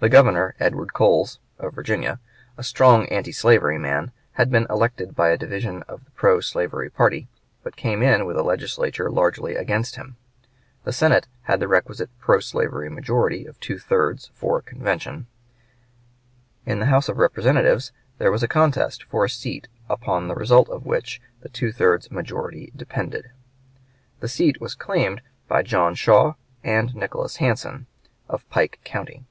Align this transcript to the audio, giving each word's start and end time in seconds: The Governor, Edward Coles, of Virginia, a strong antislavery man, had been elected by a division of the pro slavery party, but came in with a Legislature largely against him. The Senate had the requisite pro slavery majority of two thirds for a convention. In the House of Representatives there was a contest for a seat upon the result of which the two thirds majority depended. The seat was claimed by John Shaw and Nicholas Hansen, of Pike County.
The 0.00 0.08
Governor, 0.08 0.54
Edward 0.60 0.94
Coles, 0.94 1.40
of 1.58 1.74
Virginia, 1.74 2.20
a 2.56 2.62
strong 2.62 3.10
antislavery 3.12 3.78
man, 3.78 4.12
had 4.34 4.48
been 4.48 4.66
elected 4.70 5.14
by 5.16 5.28
a 5.28 5.36
division 5.36 5.82
of 5.82 6.04
the 6.04 6.10
pro 6.12 6.40
slavery 6.40 6.88
party, 6.88 7.28
but 7.64 7.76
came 7.76 8.00
in 8.00 8.24
with 8.24 8.36
a 8.38 8.42
Legislature 8.44 9.10
largely 9.10 9.56
against 9.56 9.96
him. 9.96 10.16
The 10.84 10.92
Senate 10.92 11.26
had 11.42 11.60
the 11.60 11.68
requisite 11.68 12.08
pro 12.18 12.38
slavery 12.40 12.88
majority 12.88 13.44
of 13.44 13.58
two 13.60 13.78
thirds 13.78 14.30
for 14.34 14.58
a 14.58 14.62
convention. 14.62 15.26
In 16.64 16.78
the 16.78 16.86
House 16.86 17.08
of 17.10 17.18
Representatives 17.18 17.92
there 18.18 18.30
was 18.30 18.44
a 18.44 18.48
contest 18.48 19.02
for 19.10 19.24
a 19.24 19.28
seat 19.28 19.68
upon 19.90 20.28
the 20.28 20.34
result 20.36 20.70
of 20.70 20.86
which 20.86 21.20
the 21.40 21.48
two 21.50 21.72
thirds 21.72 22.10
majority 22.10 22.72
depended. 22.76 23.32
The 24.20 24.28
seat 24.28 24.60
was 24.60 24.76
claimed 24.76 25.20
by 25.48 25.62
John 25.64 25.94
Shaw 25.96 26.34
and 26.64 26.94
Nicholas 26.94 27.36
Hansen, 27.36 27.86
of 28.30 28.48
Pike 28.48 28.78
County. 28.84 29.26